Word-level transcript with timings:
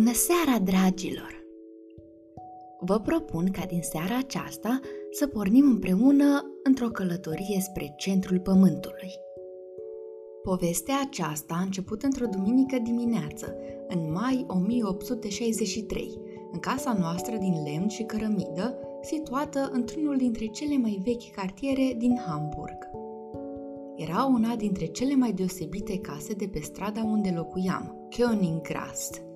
Bună 0.00 0.12
seara, 0.12 0.58
dragilor! 0.58 1.44
Vă 2.80 2.98
propun 2.98 3.50
ca 3.50 3.64
din 3.66 3.82
seara 3.82 4.18
aceasta 4.18 4.80
să 5.10 5.26
pornim 5.26 5.66
împreună 5.66 6.44
într-o 6.62 6.88
călătorie 6.88 7.60
spre 7.60 7.94
centrul 7.96 8.38
Pământului. 8.38 9.10
Povestea 10.42 10.94
aceasta 11.06 11.54
a 11.54 11.62
început 11.62 12.02
într-o 12.02 12.26
duminică 12.26 12.78
dimineață, 12.82 13.56
în 13.88 14.12
mai 14.12 14.44
1863, 14.48 16.20
în 16.52 16.58
casa 16.58 16.96
noastră 17.00 17.36
din 17.36 17.62
lemn 17.62 17.88
și 17.88 18.02
cărămidă, 18.02 18.78
situată 19.02 19.70
într-unul 19.72 20.16
dintre 20.16 20.46
cele 20.46 20.76
mai 20.76 21.00
vechi 21.04 21.34
cartiere 21.34 21.94
din 21.98 22.16
Hamburg. 22.26 22.90
Era 23.96 24.24
una 24.24 24.56
dintre 24.56 24.86
cele 24.86 25.14
mai 25.14 25.32
deosebite 25.32 25.98
case 25.98 26.32
de 26.32 26.48
pe 26.52 26.58
strada 26.60 27.02
unde 27.02 27.32
locuiam, 27.36 28.08
Königgrast. 28.08 29.28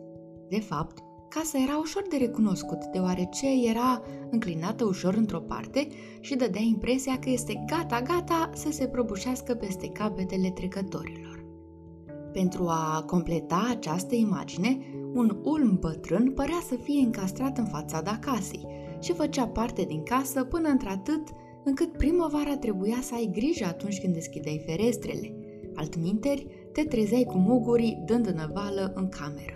De 0.54 0.60
fapt, 0.60 0.98
casa 1.28 1.58
era 1.58 1.78
ușor 1.78 2.04
de 2.10 2.16
recunoscut, 2.16 2.84
deoarece 2.84 3.46
era 3.68 4.02
înclinată 4.30 4.84
ușor 4.84 5.14
într-o 5.14 5.40
parte 5.40 5.88
și 6.20 6.36
dădea 6.36 6.60
impresia 6.60 7.18
că 7.18 7.30
este 7.30 7.64
gata-gata 7.66 8.50
să 8.54 8.70
se 8.70 8.86
prăbușească 8.86 9.54
peste 9.54 9.88
capetele 9.88 10.50
trecătorilor. 10.50 11.45
Pentru 12.32 12.66
a 12.66 13.02
completa 13.06 13.66
această 13.70 14.14
imagine, 14.14 14.78
un 15.14 15.40
ulm 15.45 15.78
bătrân 15.80 16.30
părea 16.30 16.60
să 16.68 16.74
fie 16.74 17.00
încastrat 17.04 17.59
în 17.59 17.66
fațada 17.66 18.18
casei 18.18 18.66
și 19.00 19.12
făcea 19.12 19.46
parte 19.46 19.82
din 19.82 20.02
casă 20.02 20.45
până 20.45 20.68
într-atât 20.68 21.23
încât 21.64 21.92
primăvara 21.92 22.56
trebuia 22.56 22.98
să 23.02 23.14
ai 23.14 23.30
grijă 23.32 23.64
atunci 23.64 24.00
când 24.00 24.14
deschideai 24.14 24.62
ferestrele. 24.66 25.36
Altminteri, 25.74 26.46
te 26.73 26.82
trezeai 26.82 27.24
cu 27.24 27.36
mugurii 27.36 28.02
dând 28.07 28.26
năvală 28.26 28.92
în 28.95 29.09
cameră. 29.09 29.54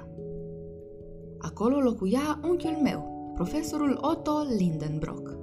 Acolo 1.48 1.80
locuia 1.80 2.40
unchiul 2.42 2.78
meu, 2.82 3.32
profesorul 3.34 3.98
Otto 4.00 4.32
Lindenbrock. 4.56 5.36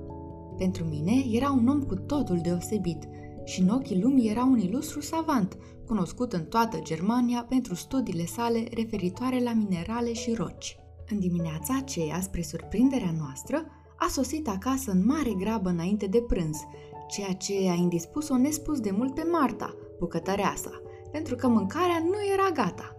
Pentru 0.57 0.85
mine 0.85 1.25
era 1.31 1.51
un 1.51 1.67
om 1.67 1.83
cu 1.83 1.95
totul 1.95 2.39
deosebit 2.41 3.03
și 3.43 3.61
în 3.61 3.69
ochii 3.69 4.01
lumii 4.01 4.29
era 4.29 4.43
un 4.43 4.57
ilustru 4.57 5.01
savant, 5.01 5.57
cunoscut 5.85 6.33
în 6.33 6.43
toată 6.45 6.79
Germania 6.83 7.45
pentru 7.49 7.75
studiile 7.75 8.25
sale 8.25 8.67
referitoare 8.73 9.43
la 9.43 9.53
minerale 9.53 10.13
și 10.13 10.33
roci. 10.33 10.77
În 11.09 11.19
dimineața 11.19 11.75
aceea, 11.77 12.21
spre 12.21 12.41
surprinderea 12.41 13.13
noastră, 13.19 13.65
a 13.97 14.07
sosit 14.09 14.47
acasă 14.47 14.91
în 14.91 15.05
mare 15.05 15.33
grabă 15.37 15.69
înainte 15.69 16.05
de 16.05 16.21
prânz, 16.21 16.57
ceea 17.07 17.33
ce 17.33 17.53
a 17.69 17.73
indispus-o 17.73 18.37
nespus 18.37 18.79
de 18.79 18.91
mult 18.91 19.13
pe 19.13 19.23
Marta, 19.31 19.75
bucătăreasa, 19.99 20.81
pentru 21.11 21.35
că 21.35 21.47
mâncarea 21.47 21.99
nu 22.03 22.33
era 22.33 22.49
gata. 22.53 22.94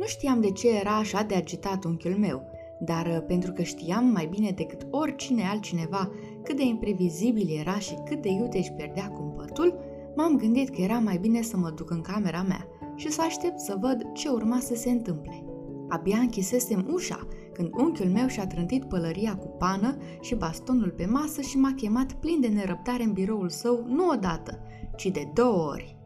Nu 0.00 0.06
știam 0.06 0.40
de 0.40 0.50
ce 0.50 0.68
era 0.78 0.96
așa 0.96 1.22
de 1.22 1.34
agitat 1.34 1.84
unchiul 1.84 2.16
meu, 2.18 2.42
dar 2.78 3.06
uh, 3.06 3.24
pentru 3.26 3.52
că 3.52 3.62
știam 3.62 4.04
mai 4.04 4.26
bine 4.26 4.50
decât 4.50 4.86
oricine 4.90 5.42
altcineva 5.44 6.10
cât 6.42 6.56
de 6.56 6.62
imprevizibil 6.62 7.58
era 7.58 7.78
și 7.78 7.94
cât 8.04 8.22
de 8.22 8.28
iute 8.28 8.58
își 8.58 8.72
pierdea 8.72 9.08
cumpătul, 9.08 9.78
m-am 10.16 10.36
gândit 10.36 10.68
că 10.68 10.80
era 10.80 10.98
mai 10.98 11.16
bine 11.16 11.42
să 11.42 11.56
mă 11.56 11.70
duc 11.70 11.90
în 11.90 12.00
camera 12.00 12.42
mea 12.42 12.68
și 12.96 13.10
să 13.10 13.22
aștept 13.22 13.58
să 13.58 13.76
văd 13.80 14.12
ce 14.12 14.28
urma 14.28 14.58
să 14.58 14.74
se 14.74 14.90
întâmple. 14.90 15.44
Abia 15.88 16.18
închisesem 16.18 16.88
ușa 16.92 17.26
când 17.52 17.70
unchiul 17.72 18.08
meu 18.08 18.26
și-a 18.26 18.46
trântit 18.46 18.84
pălăria 18.84 19.36
cu 19.36 19.46
pană 19.46 19.96
și 20.20 20.34
bastonul 20.34 20.90
pe 20.90 21.06
masă 21.06 21.40
și 21.40 21.58
m-a 21.58 21.74
chemat 21.76 22.12
plin 22.12 22.40
de 22.40 22.48
nerăbdare 22.48 23.02
în 23.02 23.12
biroul 23.12 23.48
său 23.48 23.84
nu 23.86 24.08
odată, 24.08 24.58
ci 24.96 25.06
de 25.06 25.30
două 25.34 25.68
ori. 25.68 25.96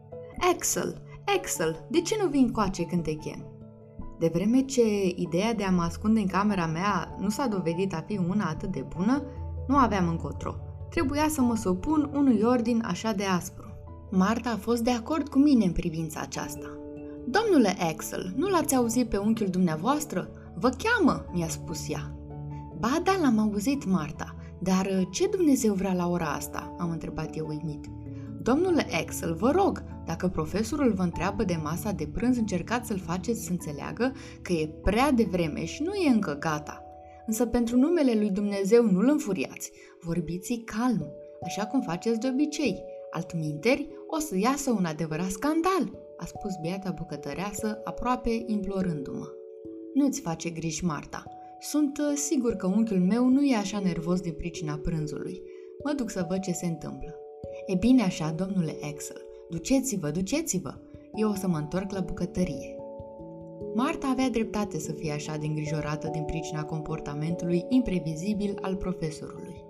Axel, 0.53 1.01
Axel, 1.37 1.85
de 1.89 2.01
ce 2.01 2.15
nu 2.23 2.29
vin 2.29 2.51
coace 2.51 2.83
când 2.83 3.03
te 3.03 3.13
chem? 3.13 3.54
De 4.19 4.29
vreme 4.33 4.61
ce 4.61 4.81
ideea 5.15 5.53
de 5.53 5.63
a 5.63 5.71
mă 5.71 5.81
ascunde 5.81 6.19
în 6.19 6.27
camera 6.27 6.65
mea 6.65 7.15
nu 7.19 7.29
s-a 7.29 7.47
dovedit 7.47 7.93
a 7.93 8.03
fi 8.07 8.19
una 8.29 8.45
atât 8.45 8.71
de 8.71 8.85
bună, 8.95 9.23
nu 9.67 9.75
aveam 9.75 10.07
încotro. 10.07 10.55
Trebuia 10.89 11.27
să 11.29 11.41
mă 11.41 11.55
supun 11.55 12.09
unui 12.13 12.41
ordin 12.43 12.83
așa 12.85 13.11
de 13.11 13.23
aspru. 13.23 13.65
Marta 14.11 14.49
a 14.49 14.57
fost 14.57 14.83
de 14.83 14.91
acord 14.91 15.29
cu 15.29 15.39
mine 15.39 15.65
în 15.65 15.71
privința 15.71 16.19
aceasta. 16.19 16.77
Domnule 17.27 17.75
Axel, 17.89 18.33
nu 18.35 18.49
l-ați 18.49 18.75
auzit 18.75 19.09
pe 19.09 19.17
unchiul 19.17 19.47
dumneavoastră? 19.47 20.29
Vă 20.55 20.69
cheamă, 20.69 21.25
mi-a 21.33 21.47
spus 21.47 21.89
ea. 21.89 22.15
Ba 22.79 22.99
da, 23.03 23.17
l-am 23.21 23.39
auzit, 23.39 23.85
Marta, 23.85 24.35
dar 24.59 24.85
uh, 24.85 25.07
ce 25.11 25.27
Dumnezeu 25.27 25.73
vrea 25.73 25.93
la 25.93 26.07
ora 26.07 26.25
asta? 26.25 26.75
Am 26.79 26.89
întrebat 26.89 27.37
eu 27.37 27.47
uimit. 27.47 27.85
Domnule 28.41 28.87
Axel, 29.01 29.35
vă 29.35 29.51
rog, 29.51 29.83
dacă 30.05 30.27
profesorul 30.27 30.93
vă 30.93 31.01
întreabă 31.01 31.43
de 31.43 31.59
masa 31.63 31.91
de 31.91 32.07
prânz, 32.13 32.37
încercați 32.37 32.87
să-l 32.87 32.99
faceți 32.99 33.43
să 33.43 33.51
înțeleagă 33.51 34.13
că 34.41 34.53
e 34.53 34.67
prea 34.81 35.11
devreme 35.11 35.65
și 35.65 35.83
nu 35.83 35.93
e 35.93 36.09
încă 36.09 36.37
gata. 36.39 36.83
Însă 37.25 37.45
pentru 37.45 37.77
numele 37.77 38.13
lui 38.13 38.29
Dumnezeu 38.29 38.83
nu-l 38.83 39.09
înfuriați, 39.09 39.71
vorbiți 40.01 40.61
calm, 40.65 41.05
așa 41.45 41.65
cum 41.65 41.81
faceți 41.81 42.19
de 42.19 42.27
obicei. 42.27 42.83
Altminteri, 43.11 43.87
o 44.07 44.19
să 44.19 44.37
iasă 44.37 44.71
un 44.71 44.85
adevărat 44.85 45.29
scandal, 45.29 45.99
a 46.17 46.25
spus 46.25 46.51
biata 46.61 46.91
bucătăreasă, 46.91 47.81
aproape 47.83 48.43
implorându-mă. 48.45 49.27
Nu-ți 49.93 50.21
face 50.21 50.49
griji, 50.49 50.85
Marta. 50.85 51.23
Sunt 51.59 51.97
uh, 51.97 52.15
sigur 52.15 52.55
că 52.55 52.67
unchiul 52.67 52.99
meu 52.99 53.27
nu 53.27 53.43
e 53.43 53.55
așa 53.55 53.79
nervos 53.79 54.21
din 54.21 54.33
pricina 54.33 54.79
prânzului. 54.83 55.41
Mă 55.83 55.93
duc 55.93 56.09
să 56.09 56.25
văd 56.29 56.39
ce 56.39 56.51
se 56.51 56.65
întâmplă. 56.65 57.15
E 57.65 57.75
bine 57.75 58.03
așa, 58.03 58.31
domnule 58.31 58.75
Axel. 58.93 59.25
Duceți-vă, 59.49 60.09
duceți-vă. 60.09 60.73
Eu 61.13 61.29
o 61.29 61.33
să 61.33 61.47
mă 61.47 61.57
întorc 61.57 61.91
la 61.91 61.99
bucătărie. 61.99 62.75
Marta 63.75 64.07
avea 64.07 64.29
dreptate 64.29 64.79
să 64.79 64.91
fie 64.91 65.11
așa 65.11 65.37
de 65.37 65.45
îngrijorată 65.45 66.09
din 66.11 66.23
pricina 66.23 66.63
comportamentului 66.63 67.65
imprevizibil 67.69 68.57
al 68.61 68.75
profesorului. 68.75 69.63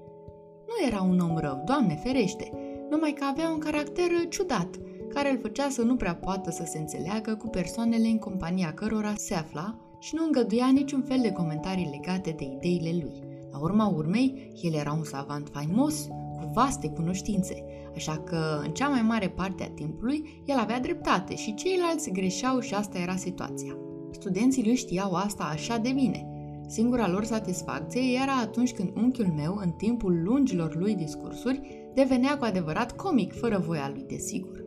Nu 0.68 0.88
era 0.88 1.02
un 1.02 1.20
om 1.20 1.38
rău, 1.38 1.64
doamne 1.66 2.00
ferește, 2.04 2.52
numai 2.90 3.12
că 3.12 3.24
avea 3.24 3.50
un 3.50 3.60
caracter 3.60 4.10
ciudat, 4.30 4.70
care 5.10 5.32
îl 5.32 5.40
făcea 5.40 5.70
să 5.70 5.82
nu 5.82 5.96
prea 5.96 6.16
poată 6.16 6.52
să 6.52 6.64
se 6.66 6.78
înțeleagă 6.78 7.36
cu 7.36 7.48
persoanele 7.48 8.08
în 8.08 8.18
compania 8.18 8.74
cărora 8.74 9.14
se 9.18 9.34
afla 9.34 9.80
și 10.00 10.16
nu 10.16 10.26
îngăduia 10.26 10.70
niciun 10.74 11.02
fel 11.02 11.20
de 11.22 11.32
comentarii 11.32 11.90
legate 11.92 12.32
de 12.32 12.44
ideile 12.44 12.98
lui. 13.02 13.24
La 13.52 13.60
urma 13.60 13.88
urmei, 13.88 14.52
el 14.62 14.74
era 14.74 14.92
un 14.92 15.04
savant 15.04 15.50
faimos, 15.52 16.08
cu 16.40 16.52
vaste 16.54 16.90
cunoștințe, 16.90 17.64
așa 17.96 18.18
că, 18.18 18.62
în 18.66 18.72
cea 18.72 18.88
mai 18.88 19.02
mare 19.02 19.30
parte 19.30 19.64
a 19.64 19.70
timpului, 19.70 20.42
el 20.46 20.58
avea 20.58 20.80
dreptate 20.80 21.36
și 21.36 21.54
ceilalți 21.54 22.12
greșeau 22.12 22.60
și 22.60 22.74
asta 22.74 22.98
era 22.98 23.16
situația. 23.16 23.78
Studenții 24.12 24.66
lui 24.66 24.76
știau 24.76 25.14
asta 25.14 25.44
așa 25.44 25.78
de 25.78 25.92
bine. 25.92 26.30
Singura 26.68 27.10
lor 27.10 27.24
satisfacție 27.24 28.02
era 28.22 28.34
atunci 28.42 28.74
când 28.74 28.92
unchiul 28.96 29.34
meu, 29.36 29.60
în 29.64 29.72
timpul 29.72 30.22
lungilor 30.24 30.76
lui 30.76 30.96
discursuri, 30.96 31.90
devenea 31.94 32.38
cu 32.38 32.44
adevărat 32.46 32.96
comic, 32.96 33.34
fără 33.34 33.58
voia 33.58 33.92
lui, 33.94 34.06
desigur. 34.08 34.64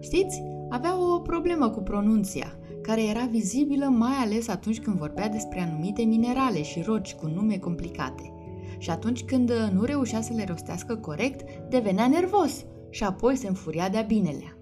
Știți, 0.00 0.42
avea 0.68 1.14
o 1.14 1.18
problemă 1.18 1.70
cu 1.70 1.80
pronunția, 1.80 2.58
care 2.82 3.04
era 3.04 3.28
vizibilă 3.30 3.86
mai 3.86 4.14
ales 4.24 4.48
atunci 4.48 4.80
când 4.80 4.96
vorbea 4.96 5.28
despre 5.28 5.60
anumite 5.60 6.02
minerale 6.02 6.62
și 6.62 6.82
roci 6.82 7.14
cu 7.14 7.26
nume 7.26 7.58
complicate. 7.58 8.32
Și 8.78 8.90
atunci 8.90 9.24
când 9.24 9.52
nu 9.72 9.84
reușea 9.84 10.20
să 10.20 10.32
le 10.32 10.44
rostească 10.48 10.96
corect, 10.96 11.68
devenea 11.68 12.08
nervos 12.08 12.64
și 12.90 13.04
apoi 13.04 13.36
se 13.36 13.48
înfuria 13.48 13.88
de-a 13.88 14.02
binelea. 14.02 14.58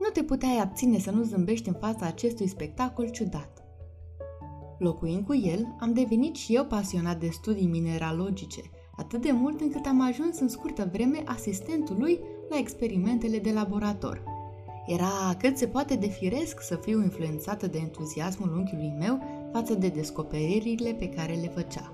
Nu 0.00 0.08
te 0.12 0.22
puteai 0.22 0.58
abține 0.60 0.98
să 0.98 1.10
nu 1.10 1.22
zâmbești 1.22 1.68
în 1.68 1.74
fața 1.80 2.06
acestui 2.06 2.46
spectacol 2.46 3.08
ciudat. 3.08 3.64
Locuind 4.78 5.26
cu 5.26 5.34
el, 5.34 5.76
am 5.80 5.92
devenit 5.92 6.34
și 6.34 6.54
eu 6.54 6.64
pasionat 6.64 7.20
de 7.20 7.28
studii 7.28 7.66
mineralogice, 7.66 8.60
atât 8.96 9.22
de 9.22 9.32
mult 9.32 9.60
încât 9.60 9.86
am 9.86 10.00
ajuns 10.00 10.38
în 10.38 10.48
scurtă 10.48 10.88
vreme 10.92 11.22
asistentul 11.24 11.96
lui 11.98 12.20
la 12.50 12.58
experimentele 12.58 13.38
de 13.38 13.52
laborator– 13.52 14.22
era 14.86 15.34
cât 15.38 15.56
se 15.58 15.66
poate 15.66 15.96
de 15.96 16.06
firesc 16.06 16.60
să 16.60 16.76
fiu 16.76 17.02
influențată 17.02 17.66
de 17.66 17.78
entuziasmul 17.78 18.56
unchiului 18.56 18.94
meu 18.98 19.22
față 19.52 19.74
de 19.74 19.88
descoperirile 19.88 20.92
pe 20.92 21.08
care 21.08 21.34
le 21.34 21.48
făcea. 21.48 21.92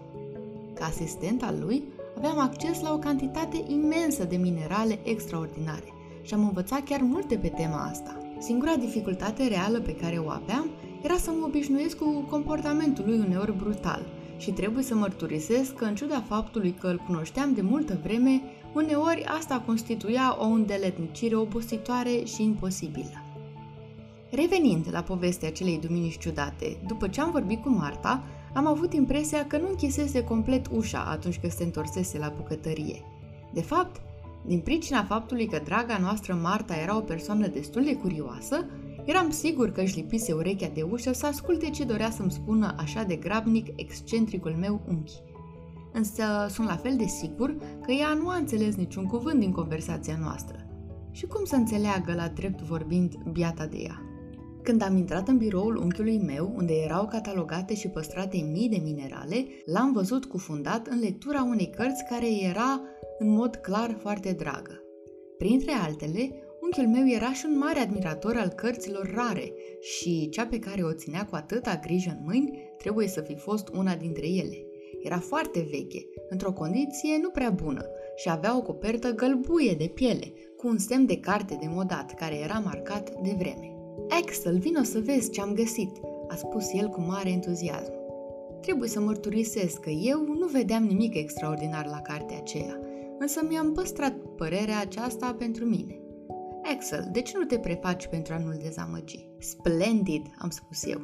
Ca 0.78 0.84
asistent 0.84 1.42
al 1.42 1.56
lui, 1.64 1.82
aveam 2.16 2.38
acces 2.38 2.80
la 2.80 2.92
o 2.92 2.98
cantitate 2.98 3.64
imensă 3.66 4.24
de 4.24 4.36
minerale 4.36 4.98
extraordinare 5.02 5.92
și 6.22 6.34
am 6.34 6.40
învățat 6.40 6.84
chiar 6.84 7.00
multe 7.00 7.36
pe 7.36 7.48
tema 7.48 7.86
asta. 7.90 8.16
Singura 8.38 8.76
dificultate 8.76 9.46
reală 9.46 9.80
pe 9.80 9.94
care 9.94 10.16
o 10.16 10.28
aveam 10.28 10.70
era 11.02 11.16
să 11.16 11.30
mă 11.30 11.44
obișnuiesc 11.46 11.96
cu 11.96 12.26
comportamentul 12.30 13.04
lui 13.06 13.18
uneori 13.18 13.56
brutal 13.56 14.06
și 14.36 14.50
trebuie 14.50 14.82
să 14.82 14.94
mărturisesc 14.94 15.74
că 15.74 15.84
în 15.84 15.94
ciuda 15.94 16.24
faptului 16.28 16.74
că 16.80 16.86
îl 16.86 17.02
cunoșteam 17.06 17.54
de 17.54 17.60
multă 17.60 17.98
vreme, 18.02 18.42
Uneori 18.74 19.24
asta 19.24 19.62
constituia 19.66 20.36
o 20.40 20.44
îndeletnicire 20.44 21.34
obositoare 21.34 22.24
și 22.24 22.42
imposibilă. 22.42 23.22
Revenind 24.30 24.86
la 24.90 25.02
povestea 25.02 25.48
acelei 25.48 25.78
duminici 25.78 26.18
ciudate, 26.18 26.76
după 26.86 27.08
ce 27.08 27.20
am 27.20 27.30
vorbit 27.30 27.62
cu 27.62 27.68
Marta, 27.68 28.24
am 28.54 28.66
avut 28.66 28.92
impresia 28.92 29.46
că 29.46 29.58
nu 29.58 29.68
închisese 29.68 30.24
complet 30.24 30.66
ușa 30.66 31.04
atunci 31.10 31.38
când 31.38 31.52
se 31.52 31.64
întorsese 31.64 32.18
la 32.18 32.32
bucătărie. 32.36 33.02
De 33.52 33.62
fapt, 33.62 34.00
din 34.46 34.60
pricina 34.60 35.04
faptului 35.04 35.46
că 35.46 35.60
draga 35.64 35.98
noastră 35.98 36.34
Marta 36.42 36.74
era 36.74 36.96
o 36.96 37.00
persoană 37.00 37.46
destul 37.46 37.84
de 37.84 37.94
curioasă, 37.94 38.64
Eram 39.08 39.30
sigur 39.30 39.70
că 39.70 39.80
își 39.80 39.96
lipise 39.96 40.32
urechea 40.32 40.70
de 40.74 40.82
ușă 40.82 41.12
să 41.12 41.26
asculte 41.26 41.70
ce 41.70 41.84
dorea 41.84 42.10
să-mi 42.10 42.30
spună 42.30 42.74
așa 42.78 43.02
de 43.02 43.16
grabnic 43.16 43.66
excentricul 43.76 44.50
meu 44.50 44.80
unchi. 44.88 45.22
Însă 45.92 46.22
sunt 46.48 46.66
la 46.66 46.76
fel 46.76 46.96
de 46.96 47.06
sigur 47.06 47.56
că 47.82 47.92
ea 47.92 48.14
nu 48.14 48.28
a 48.28 48.36
înțeles 48.36 48.74
niciun 48.74 49.04
cuvânt 49.04 49.40
din 49.40 49.52
conversația 49.52 50.18
noastră. 50.20 50.66
Și 51.10 51.26
cum 51.26 51.44
să 51.44 51.54
înțeleagă 51.54 52.14
la 52.14 52.28
drept 52.28 52.60
vorbind 52.60 53.14
biata 53.32 53.66
de 53.66 53.76
ea? 53.76 54.02
Când 54.68 54.82
am 54.82 54.96
intrat 54.96 55.28
în 55.28 55.36
biroul 55.36 55.76
unchiului 55.76 56.18
meu, 56.18 56.52
unde 56.56 56.72
erau 56.72 57.06
catalogate 57.06 57.74
și 57.74 57.88
păstrate 57.88 58.48
mii 58.52 58.68
de 58.68 58.80
minerale, 58.84 59.46
l-am 59.64 59.92
văzut 59.92 60.24
cufundat 60.24 60.86
în 60.86 60.98
lectura 60.98 61.42
unei 61.42 61.70
cărți 61.76 62.04
care 62.08 62.26
era, 62.42 62.82
în 63.18 63.28
mod 63.28 63.56
clar, 63.56 63.96
foarte 64.00 64.32
dragă. 64.32 64.82
Printre 65.38 65.72
altele, 65.72 66.30
unchiul 66.60 66.88
meu 66.88 67.08
era 67.08 67.32
și 67.32 67.46
un 67.48 67.58
mare 67.58 67.78
admirator 67.78 68.36
al 68.36 68.48
cărților 68.48 69.12
rare 69.14 69.52
și 69.80 70.28
cea 70.28 70.46
pe 70.46 70.58
care 70.58 70.82
o 70.82 70.92
ținea 70.92 71.24
cu 71.24 71.36
atâta 71.36 71.80
grijă 71.82 72.10
în 72.18 72.24
mâini 72.24 72.58
trebuie 72.78 73.08
să 73.08 73.20
fi 73.20 73.36
fost 73.36 73.68
una 73.68 73.94
dintre 73.96 74.26
ele. 74.26 74.66
Era 75.02 75.18
foarte 75.18 75.68
veche, 75.70 76.06
într-o 76.28 76.52
condiție 76.52 77.18
nu 77.22 77.30
prea 77.30 77.50
bună 77.50 77.86
și 78.16 78.30
avea 78.30 78.56
o 78.56 78.62
copertă 78.62 79.14
gălbuie 79.14 79.74
de 79.78 79.90
piele, 79.94 80.32
cu 80.56 80.68
un 80.68 80.78
semn 80.78 81.06
de 81.06 81.18
carte 81.18 81.56
de 81.60 81.66
modat 81.68 82.14
care 82.14 82.38
era 82.38 82.58
marcat 82.64 83.10
de 83.22 83.34
vreme. 83.38 83.77
Axel, 84.08 84.58
vino 84.58 84.82
să 84.82 85.00
vezi 85.00 85.30
ce 85.30 85.40
am 85.40 85.52
găsit, 85.52 85.90
a 86.28 86.34
spus 86.34 86.72
el 86.72 86.88
cu 86.88 87.00
mare 87.00 87.30
entuziasm. 87.30 87.92
Trebuie 88.60 88.88
să 88.88 89.00
mărturisesc 89.00 89.80
că 89.80 89.90
eu 89.90 90.20
nu 90.38 90.46
vedeam 90.46 90.84
nimic 90.84 91.14
extraordinar 91.14 91.86
la 91.86 92.00
cartea 92.00 92.36
aceea, 92.36 92.80
însă 93.18 93.40
mi-am 93.48 93.72
păstrat 93.72 94.16
părerea 94.36 94.80
aceasta 94.80 95.34
pentru 95.38 95.64
mine. 95.64 96.00
Axel, 96.74 97.08
de 97.12 97.20
ce 97.20 97.38
nu 97.38 97.44
te 97.44 97.58
prefaci 97.58 98.06
pentru 98.06 98.34
a 98.34 98.38
nu-l 98.38 98.58
dezamăgi? 98.62 99.28
Splendid, 99.38 100.26
am 100.38 100.50
spus 100.50 100.84
eu. 100.84 101.00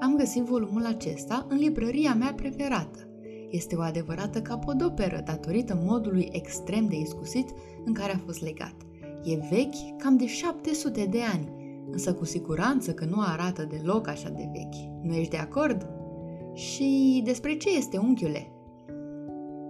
Am 0.00 0.16
găsit 0.16 0.42
volumul 0.42 0.84
acesta 0.84 1.46
în 1.48 1.56
librăria 1.56 2.14
mea 2.14 2.32
preferată. 2.36 3.08
Este 3.50 3.76
o 3.76 3.80
adevărată 3.80 4.42
capodoperă 4.42 5.22
datorită 5.24 5.80
modului 5.84 6.28
extrem 6.32 6.86
de 6.86 6.96
iscusit 6.96 7.48
în 7.84 7.92
care 7.92 8.12
a 8.12 8.20
fost 8.24 8.42
legat. 8.42 8.74
E 9.24 9.36
vechi 9.50 9.96
cam 9.98 10.16
de 10.16 10.26
700 10.26 11.04
de 11.04 11.20
ani 11.32 11.59
însă 11.90 12.14
cu 12.14 12.24
siguranță 12.24 12.92
că 12.92 13.04
nu 13.04 13.20
arată 13.20 13.64
deloc 13.64 14.08
așa 14.08 14.28
de 14.28 14.48
vechi. 14.52 15.02
Nu 15.02 15.14
ești 15.14 15.30
de 15.30 15.36
acord? 15.36 15.88
Și 16.54 17.20
despre 17.24 17.56
ce 17.56 17.76
este 17.76 17.96
unchiule? 17.96 18.52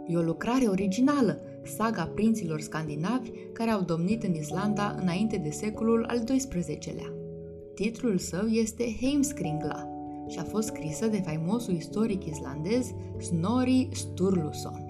E 0.07 0.17
o 0.17 0.23
lucrare 0.23 0.67
originală, 0.67 1.41
saga 1.65 2.11
prinților 2.15 2.61
scandinavi 2.61 3.31
care 3.53 3.71
au 3.71 3.81
domnit 3.81 4.23
în 4.23 4.35
Islanda 4.35 4.97
înainte 5.01 5.37
de 5.37 5.51
secolul 5.51 6.05
al 6.05 6.19
XII-lea. 6.19 7.13
Titlul 7.75 8.19
său 8.19 8.47
este 8.47 8.97
Heimskringla 9.01 9.89
și 10.29 10.39
a 10.39 10.43
fost 10.43 10.67
scrisă 10.67 11.07
de 11.07 11.23
faimosul 11.25 11.75
istoric 11.75 12.25
islandez 12.25 12.91
Snorri 13.19 13.89
Sturluson. 13.93 14.85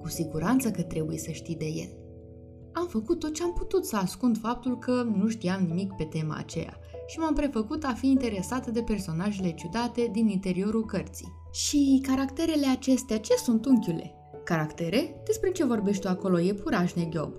Cu 0.00 0.08
siguranță 0.08 0.70
că 0.70 0.82
trebuie 0.82 1.18
să 1.18 1.30
știi 1.30 1.56
de 1.56 1.66
el. 1.66 2.03
Am 2.74 2.86
făcut 2.86 3.18
tot 3.18 3.34
ce 3.34 3.42
am 3.42 3.52
putut 3.52 3.84
să 3.84 3.96
ascund 3.96 4.38
faptul 4.38 4.78
că 4.78 5.06
nu 5.16 5.28
știam 5.28 5.62
nimic 5.62 5.92
pe 5.92 6.04
tema 6.04 6.36
aceea 6.36 6.78
și 7.06 7.18
m-am 7.18 7.34
prefăcut 7.34 7.84
a 7.84 7.92
fi 7.92 8.06
interesată 8.06 8.70
de 8.70 8.82
personajele 8.82 9.50
ciudate 9.50 10.08
din 10.12 10.28
interiorul 10.28 10.84
cărții. 10.84 11.32
Și 11.52 12.00
caracterele 12.06 12.66
acestea 12.66 13.18
ce 13.18 13.34
sunt, 13.34 13.64
unchiule? 13.64 14.14
Caractere? 14.44 15.22
Despre 15.26 15.50
ce 15.50 15.64
vorbești 15.64 16.02
tu 16.02 16.08
acolo, 16.08 16.40
e 16.40 16.54
puraj 16.54 16.92
neghiob. 16.92 17.32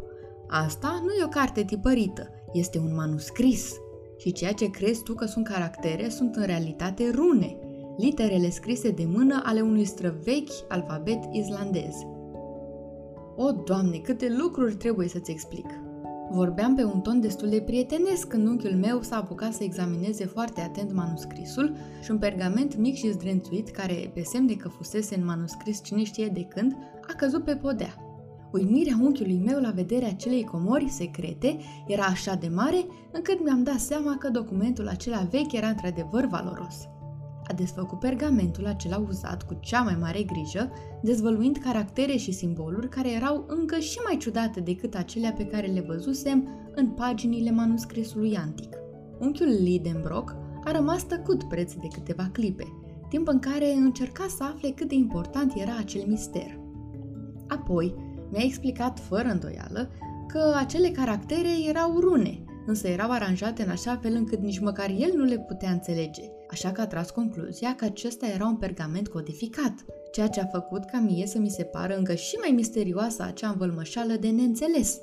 Asta 0.48 1.02
nu 1.04 1.12
e 1.12 1.24
o 1.26 1.28
carte 1.28 1.64
tipărită, 1.64 2.30
este 2.54 2.78
un 2.78 2.96
manuscris. 2.96 3.74
Și 4.18 4.32
ceea 4.32 4.54
ce 4.54 4.70
crezi 4.70 5.04
tu 5.04 5.14
că 5.14 5.26
sunt 5.26 5.48
caractere 5.48 6.10
sunt 6.10 6.36
în 6.36 6.44
realitate 6.44 7.12
rune, 7.16 7.58
literele 7.98 8.50
scrise 8.50 8.90
de 8.90 9.06
mână 9.06 9.42
ale 9.46 9.62
unui 9.62 9.86
străvechi 9.86 10.54
alfabet 10.68 11.20
islandez. 11.32 11.96
O, 13.36 13.52
Doamne, 13.52 13.98
câte 13.98 14.36
lucruri 14.38 14.76
trebuie 14.76 15.08
să-ți 15.08 15.32
explic! 15.32 15.66
Vorbeam 16.30 16.76
pe 16.76 16.84
un 16.84 17.02
ton 17.02 17.22
destul 17.22 17.50
de 17.50 17.62
prietenesc 17.62 18.28
când 18.28 18.48
unchiul 18.48 18.76
meu 18.76 19.02
s-a 19.02 19.18
apucat 19.18 19.54
să 19.54 19.64
examineze 19.64 20.26
foarte 20.26 20.62
atent 20.62 20.94
manuscrisul 20.94 21.76
și 22.04 22.12
un 22.12 22.18
pergament 22.18 22.76
mic 22.78 22.96
și 22.96 23.12
zdrențuit, 23.12 23.70
care, 23.70 24.12
pe 24.14 24.22
semn 24.22 24.48
de 24.48 24.56
că 24.56 24.70
fusese 24.70 25.16
în 25.16 25.26
manuscris 25.26 25.84
cine 25.84 26.04
știe 26.04 26.28
de 26.28 26.44
când, 26.44 26.76
a 27.08 27.14
căzut 27.18 27.44
pe 27.44 27.56
podea. 27.56 27.96
Uimirea 28.52 28.98
unchiului 29.02 29.42
meu 29.46 29.60
la 29.60 29.70
vederea 29.70 30.08
acelei 30.08 30.44
comori 30.44 30.90
secrete 30.90 31.58
era 31.88 32.04
așa 32.04 32.36
de 32.36 32.48
mare 32.48 32.86
încât 33.12 33.44
mi-am 33.44 33.64
dat 33.64 33.80
seama 33.80 34.18
că 34.18 34.30
documentul 34.30 34.88
acela 34.88 35.28
vechi 35.32 35.54
era 35.54 35.68
într-adevăr 35.68 36.26
valoros 36.26 36.76
a 37.48 37.54
desfăcut 37.54 38.00
pergamentul 38.00 38.66
acela 38.66 38.98
uzat 38.98 39.44
cu 39.44 39.58
cea 39.60 39.82
mai 39.82 39.98
mare 40.00 40.24
grijă, 40.24 40.72
dezvăluind 41.02 41.58
caractere 41.58 42.16
și 42.16 42.32
simboluri 42.32 42.90
care 42.90 43.12
erau 43.12 43.46
încă 43.48 43.80
și 43.80 44.00
mai 44.04 44.18
ciudate 44.18 44.60
decât 44.60 44.96
acelea 44.96 45.32
pe 45.32 45.46
care 45.46 45.68
le 45.68 45.82
văzusem 45.88 46.48
în 46.76 46.88
paginile 46.88 47.52
manuscrisului 47.52 48.36
antic. 48.36 48.76
Unchiul 49.20 49.48
Lidenbrock 49.48 50.36
a 50.64 50.72
rămas 50.72 51.04
tăcut 51.04 51.44
preț 51.44 51.74
de 51.74 51.88
câteva 51.94 52.30
clipe, 52.32 52.64
timp 53.10 53.28
în 53.28 53.40
care 53.40 53.74
încerca 53.74 54.26
să 54.38 54.44
afle 54.44 54.70
cât 54.70 54.88
de 54.88 54.96
important 54.96 55.54
era 55.56 55.76
acel 55.80 56.04
mister. 56.08 56.60
Apoi, 57.48 57.96
mi-a 58.32 58.44
explicat 58.44 59.00
fără 59.00 59.28
îndoială 59.28 59.90
că 60.28 60.54
acele 60.58 60.90
caractere 60.90 61.50
erau 61.68 62.00
rune, 62.00 62.45
însă 62.66 62.88
erau 62.88 63.12
aranjate 63.12 63.64
în 63.64 63.70
așa 63.70 64.00
fel 64.02 64.14
încât 64.14 64.40
nici 64.40 64.60
măcar 64.60 64.90
el 64.98 65.12
nu 65.16 65.24
le 65.24 65.40
putea 65.40 65.72
înțelege– 65.72 66.24
așa 66.50 66.72
că 66.72 66.82
a 66.82 66.88
tras 66.88 67.10
concluzia 67.10 67.76
că 67.76 67.86
acesta 67.86 68.28
era 68.28 68.46
un 68.46 68.56
pergament 68.56 69.08
codificat, 69.08 69.74
ceea 70.12 70.28
ce 70.28 70.40
a 70.40 70.46
făcut 70.46 70.86
ca 70.86 71.00
mie 71.00 71.26
să 71.26 71.40
mi 71.40 71.50
se 71.50 71.64
pară 71.64 71.96
încă 71.98 72.14
și 72.14 72.36
mai 72.36 72.52
misterioasă 72.52 73.24
acea 73.24 73.50
învălmășală 73.50 74.14
de 74.14 74.30
neînțeles. 74.30 75.00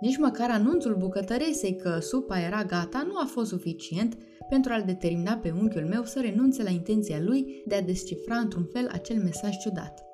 Nici 0.00 0.16
măcar 0.16 0.50
anunțul 0.50 0.96
bucătăresei 0.98 1.76
că 1.76 1.98
supa 2.00 2.40
era 2.40 2.64
gata 2.64 3.02
nu 3.06 3.12
a 3.16 3.24
fost 3.24 3.48
suficient 3.48 4.16
pentru 4.48 4.72
a-l 4.72 4.82
determina 4.86 5.34
pe 5.34 5.54
unchiul 5.60 5.86
meu 5.86 6.04
să 6.04 6.20
renunțe 6.20 6.62
la 6.62 6.70
intenția 6.70 7.20
lui 7.20 7.62
de 7.66 7.74
a 7.74 7.82
descifra 7.82 8.36
într-un 8.36 8.68
fel 8.72 8.88
acel 8.92 9.16
mesaj 9.22 9.56
ciudat. 9.56 10.04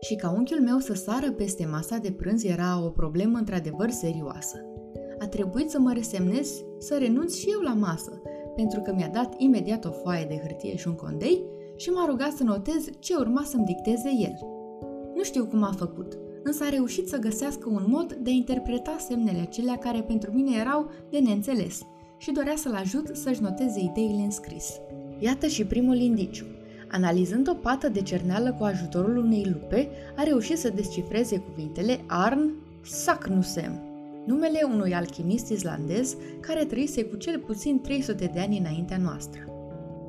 Și 0.00 0.14
ca 0.14 0.30
unchiul 0.30 0.60
meu 0.60 0.78
să 0.78 0.94
sară 0.94 1.30
peste 1.30 1.66
masa 1.66 1.96
de 1.96 2.12
prânz 2.12 2.44
era 2.44 2.84
o 2.84 2.90
problemă 2.90 3.38
într-adevăr 3.38 3.90
serioasă. 3.90 4.75
A 5.36 5.38
trebuit 5.38 5.70
să 5.70 5.78
mă 5.78 5.92
resemnez 5.92 6.50
să 6.78 6.96
renunț 6.98 7.34
și 7.34 7.48
eu 7.50 7.60
la 7.60 7.72
masă, 7.72 8.22
pentru 8.54 8.80
că 8.80 8.92
mi-a 8.94 9.08
dat 9.08 9.34
imediat 9.36 9.84
o 9.84 9.90
foaie 9.90 10.24
de 10.24 10.40
hârtie 10.42 10.76
și 10.76 10.88
un 10.88 10.94
condei 10.94 11.42
și 11.76 11.90
m-a 11.90 12.06
rugat 12.06 12.32
să 12.32 12.42
notez 12.44 12.84
ce 12.98 13.14
urma 13.14 13.42
să-mi 13.44 13.64
dicteze 13.64 14.10
el. 14.20 14.34
Nu 15.14 15.22
știu 15.22 15.46
cum 15.46 15.62
a 15.62 15.72
făcut, 15.76 16.18
însă 16.42 16.64
a 16.64 16.68
reușit 16.68 17.08
să 17.08 17.18
găsească 17.18 17.68
un 17.68 17.84
mod 17.86 18.12
de 18.12 18.30
a 18.30 18.32
interpreta 18.32 18.96
semnele 19.08 19.40
acelea 19.40 19.76
care 19.76 20.00
pentru 20.00 20.30
mine 20.32 20.56
erau 20.58 20.90
de 21.10 21.18
neînțeles 21.18 21.80
și 22.18 22.32
dorea 22.32 22.56
să-l 22.56 22.74
ajut 22.74 23.10
să-și 23.12 23.42
noteze 23.42 23.80
ideile 23.80 24.22
în 24.22 24.30
scris. 24.30 24.80
Iată 25.18 25.46
și 25.46 25.64
primul 25.64 25.96
indiciu. 25.96 26.44
Analizând 26.90 27.48
o 27.48 27.54
pată 27.54 27.88
de 27.88 28.02
cerneală 28.02 28.54
cu 28.58 28.64
ajutorul 28.64 29.16
unei 29.16 29.44
lupe, 29.44 29.88
a 30.16 30.22
reușit 30.22 30.58
să 30.58 30.70
descifreze 30.70 31.38
cuvintele 31.38 32.00
Arn 32.06 32.50
Saknusem, 32.82 33.80
numele 34.26 34.60
unui 34.72 34.94
alchimist 34.94 35.48
islandez 35.48 36.16
care 36.40 36.64
trăise 36.64 37.04
cu 37.04 37.16
cel 37.16 37.38
puțin 37.38 37.80
300 37.80 38.30
de 38.32 38.40
ani 38.40 38.58
înaintea 38.58 38.96
noastră. 38.96 39.40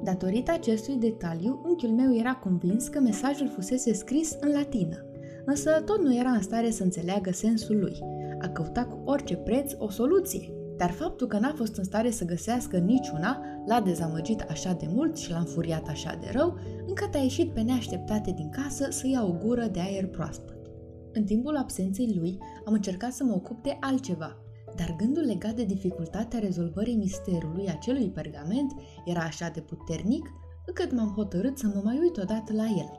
Datorită 0.03 0.51
acestui 0.51 0.95
detaliu, 0.95 1.61
unchiul 1.65 1.89
meu 1.89 2.15
era 2.15 2.33
convins 2.33 2.87
că 2.87 2.99
mesajul 2.99 3.49
fusese 3.55 3.93
scris 3.93 4.37
în 4.39 4.51
latină, 4.51 5.05
însă 5.45 5.81
tot 5.85 6.01
nu 6.01 6.15
era 6.15 6.29
în 6.29 6.41
stare 6.41 6.69
să 6.69 6.83
înțeleagă 6.83 7.31
sensul 7.31 7.79
lui. 7.79 7.99
A 8.41 8.47
căutat 8.47 8.89
cu 8.89 9.01
orice 9.05 9.35
preț 9.35 9.71
o 9.77 9.89
soluție, 9.89 10.51
dar 10.77 10.91
faptul 10.91 11.27
că 11.27 11.37
n-a 11.39 11.53
fost 11.55 11.75
în 11.77 11.83
stare 11.83 12.11
să 12.11 12.25
găsească 12.25 12.77
niciuna 12.77 13.41
l-a 13.65 13.81
dezamăgit 13.81 14.45
așa 14.49 14.73
de 14.73 14.85
mult 14.89 15.17
și 15.17 15.31
l-a 15.31 15.37
înfuriat 15.37 15.87
așa 15.87 16.17
de 16.21 16.27
rău, 16.31 16.57
încât 16.87 17.15
a 17.15 17.17
ieșit 17.17 17.49
pe 17.53 17.61
neașteptate 17.61 18.31
din 18.31 18.49
casă 18.49 18.87
să 18.89 19.07
ia 19.07 19.23
o 19.23 19.31
gură 19.45 19.65
de 19.71 19.79
aer 19.79 20.07
proaspăt. 20.07 20.56
În 21.17 21.23
timpul 21.23 21.57
absenței 21.57 22.13
lui, 22.15 22.37
am 22.65 22.73
încercat 22.73 23.11
să 23.11 23.23
mă 23.23 23.33
ocup 23.33 23.63
de 23.63 23.77
altceva, 23.79 24.37
dar 24.75 24.95
gândul 24.97 25.23
legat 25.23 25.53
de 25.53 25.63
dificultatea 25.63 26.39
rezolvării 26.39 26.95
misterului 26.95 27.69
acelui 27.69 28.09
pergament 28.09 28.73
era 29.05 29.21
așa 29.21 29.49
de 29.53 29.59
puternic 29.59 30.31
încât 30.65 30.91
m-am 30.91 31.13
hotărât 31.15 31.57
să 31.57 31.67
mă 31.67 31.81
mai 31.83 31.99
uit 32.01 32.17
odată 32.17 32.53
la 32.53 32.63
el. 32.63 32.91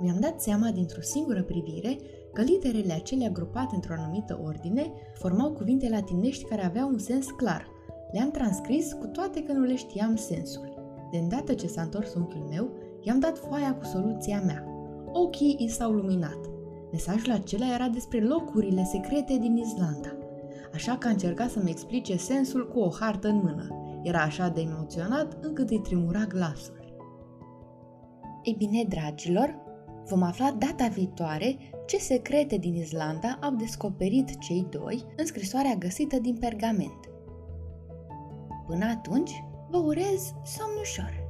Mi-am 0.00 0.20
dat 0.20 0.40
seama 0.40 0.70
dintr-o 0.70 1.00
singură 1.00 1.42
privire 1.42 1.98
că 2.32 2.42
literele 2.42 2.92
acelea 2.92 3.28
grupate 3.28 3.74
într-o 3.74 3.94
anumită 3.98 4.40
ordine 4.44 4.92
formau 5.14 5.52
cuvinte 5.52 5.88
latinești 5.88 6.44
care 6.44 6.64
aveau 6.64 6.88
un 6.88 6.98
sens 6.98 7.26
clar. 7.26 7.66
Le-am 8.12 8.30
transcris 8.30 8.92
cu 8.92 9.06
toate 9.06 9.42
că 9.42 9.52
nu 9.52 9.62
le 9.62 9.76
știam 9.76 10.16
sensul. 10.16 10.74
De 11.10 11.18
îndată 11.18 11.54
ce 11.54 11.66
s-a 11.66 11.82
întors 11.82 12.14
unchiul 12.14 12.46
meu, 12.48 12.70
i-am 13.00 13.18
dat 13.18 13.38
foaia 13.38 13.74
cu 13.74 13.84
soluția 13.84 14.40
mea. 14.40 14.64
Ochii 15.12 15.56
i 15.58 15.68
s-au 15.68 15.92
luminat. 15.92 16.53
Mesajul 16.94 17.32
acela 17.32 17.74
era 17.74 17.88
despre 17.88 18.20
locurile 18.20 18.84
secrete 18.84 19.38
din 19.38 19.56
Islanda. 19.56 20.16
Așa 20.74 20.96
că 20.96 21.06
a 21.06 21.10
încercat 21.10 21.50
să-mi 21.50 21.70
explice 21.70 22.16
sensul 22.16 22.68
cu 22.68 22.78
o 22.78 22.90
hartă 23.00 23.28
în 23.28 23.36
mână. 23.36 23.68
Era 24.02 24.20
așa 24.20 24.48
de 24.48 24.60
emoționat 24.60 25.44
încât 25.44 25.70
îi 25.70 25.80
tremura 25.80 26.24
glasul. 26.24 26.94
Ei 28.42 28.54
bine, 28.58 28.84
dragilor, 28.88 29.56
vom 30.08 30.22
afla 30.22 30.50
data 30.50 30.86
viitoare 30.86 31.56
ce 31.86 31.96
secrete 31.96 32.56
din 32.56 32.74
Islanda 32.74 33.38
au 33.42 33.54
descoperit 33.54 34.38
cei 34.38 34.66
doi 34.70 35.04
în 35.16 35.26
scrisoarea 35.26 35.74
găsită 35.74 36.18
din 36.18 36.36
pergament. 36.36 37.10
Până 38.66 38.84
atunci, 38.84 39.44
vă 39.70 39.78
urez 39.78 40.32
somn 40.44 40.78
ușor! 40.80 41.23